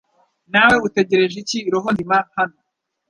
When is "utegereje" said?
0.87-1.35